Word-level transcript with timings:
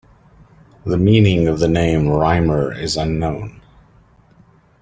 The 0.83 0.97
meaning 0.97 1.47
of 1.47 1.59
the 1.59 1.67
name 1.67 2.05
"Rymr" 2.05 2.75
is 2.75 2.97
unknown. 2.97 3.61